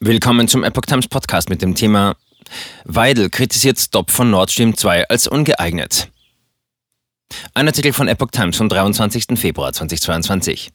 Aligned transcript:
Willkommen 0.00 0.46
zum 0.46 0.62
Epoch 0.62 0.82
Times 0.82 1.08
Podcast 1.08 1.50
mit 1.50 1.60
dem 1.60 1.74
Thema 1.74 2.14
Weidel 2.84 3.30
kritisiert 3.30 3.80
Stop 3.80 4.12
von 4.12 4.30
Nord 4.30 4.52
Stream 4.52 4.76
2 4.76 5.08
als 5.08 5.26
ungeeignet. 5.26 6.08
Ein 7.52 7.66
Artikel 7.66 7.92
von 7.92 8.06
Epoch 8.06 8.30
Times 8.30 8.56
vom 8.56 8.68
23. 8.68 9.36
Februar 9.36 9.72
2022. 9.72 10.70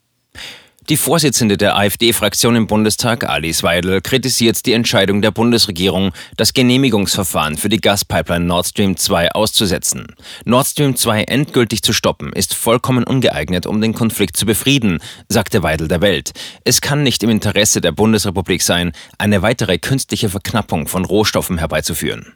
Die 0.90 0.98
Vorsitzende 0.98 1.56
der 1.56 1.78
AfD-Fraktion 1.78 2.58
im 2.58 2.68
Bundestag, 2.68 3.24
Alice 3.24 3.64
Weidel, 3.64 4.02
kritisiert 4.02 4.66
die 4.66 4.74
Entscheidung 4.74 5.22
der 5.22 5.32
Bundesregierung, 5.32 6.12
das 6.36 6.54
Genehmigungsverfahren 6.54 7.56
für 7.56 7.70
die 7.70 7.80
Gaspipeline 7.80 8.44
Nord 8.44 8.68
Stream 8.68 8.98
2 8.98 9.32
auszusetzen. 9.32 10.08
Nord 10.44 10.68
Stream 10.68 10.98
2 10.98 11.24
endgültig 11.24 11.84
zu 11.84 11.94
stoppen, 11.94 12.34
ist 12.34 12.54
vollkommen 12.54 13.06
ungeeignet, 13.06 13.66
um 13.66 13.80
den 13.80 13.94
Konflikt 13.94 14.36
zu 14.36 14.46
befrieden, 14.46 15.00
sagte 15.30 15.64
Weidel 15.64 15.88
der 15.88 16.02
Welt. 16.02 16.34
Es 16.66 16.82
kann 16.82 17.02
nicht 17.02 17.24
im 17.24 17.30
Interesse 17.30 17.80
der 17.80 17.94
Bundesrepublik 17.94 18.62
sein, 18.62 18.92
eine 19.18 19.42
weitere 19.42 19.78
künstliche 19.78 20.28
Verknappung 20.28 20.90
von 20.90 21.06
Rohstoffen 21.06 21.60
herbeizuführen. 21.60 22.34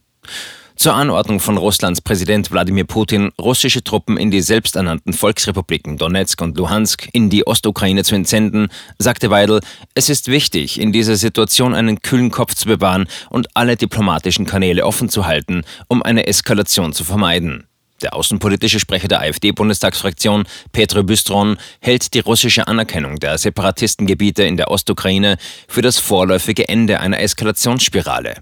Zur 0.77 0.93
Anordnung 0.93 1.39
von 1.39 1.57
Russlands 1.57 2.01
Präsident 2.01 2.51
Wladimir 2.51 2.83
Putin, 2.83 3.31
russische 3.41 3.83
Truppen 3.83 4.15
in 4.15 4.29
die 4.29 4.41
selbsternannten 4.41 5.11
Volksrepubliken 5.11 5.97
Donetsk 5.97 6.39
und 6.39 6.55
Luhansk 6.55 7.09
in 7.13 7.31
die 7.31 7.47
Ostukraine 7.47 8.03
zu 8.03 8.13
entsenden, 8.13 8.67
sagte 8.99 9.31
Weidel, 9.31 9.59
es 9.95 10.07
ist 10.07 10.27
wichtig, 10.27 10.79
in 10.79 10.91
dieser 10.91 11.15
Situation 11.15 11.73
einen 11.73 12.03
kühlen 12.03 12.29
Kopf 12.29 12.53
zu 12.53 12.67
bewahren 12.67 13.07
und 13.31 13.47
alle 13.55 13.75
diplomatischen 13.75 14.45
Kanäle 14.45 14.85
offen 14.85 15.09
zu 15.09 15.25
halten, 15.25 15.63
um 15.87 16.03
eine 16.03 16.27
Eskalation 16.27 16.93
zu 16.93 17.03
vermeiden. 17.03 17.65
Der 18.01 18.15
außenpolitische 18.15 18.79
Sprecher 18.79 19.07
der 19.07 19.21
AfD-Bundestagsfraktion, 19.21 20.45
Petro 20.71 21.01
Bystron, 21.01 21.57
hält 21.79 22.13
die 22.13 22.19
russische 22.19 22.67
Anerkennung 22.67 23.17
der 23.17 23.39
Separatistengebiete 23.39 24.43
in 24.43 24.55
der 24.55 24.69
Ostukraine 24.69 25.37
für 25.67 25.81
das 25.81 25.97
vorläufige 25.97 26.69
Ende 26.69 26.99
einer 26.99 27.19
Eskalationsspirale. 27.19 28.35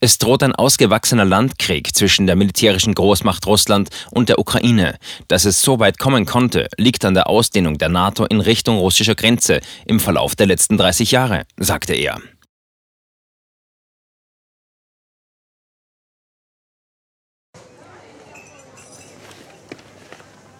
Es 0.00 0.18
droht 0.18 0.42
ein 0.42 0.54
ausgewachsener 0.54 1.24
Landkrieg 1.24 1.96
zwischen 1.96 2.26
der 2.26 2.36
militärischen 2.36 2.94
Großmacht 2.94 3.46
Russland 3.46 3.88
und 4.10 4.28
der 4.28 4.38
Ukraine. 4.38 4.98
Dass 5.26 5.46
es 5.46 5.62
so 5.62 5.78
weit 5.78 5.98
kommen 5.98 6.26
konnte, 6.26 6.68
liegt 6.76 7.04
an 7.06 7.14
der 7.14 7.28
Ausdehnung 7.28 7.78
der 7.78 7.88
NATO 7.88 8.26
in 8.26 8.40
Richtung 8.40 8.76
russischer 8.76 9.14
Grenze 9.14 9.60
im 9.86 10.00
Verlauf 10.00 10.36
der 10.36 10.46
letzten 10.46 10.76
30 10.76 11.12
Jahre, 11.12 11.44
sagte 11.56 11.94
er. 11.94 12.20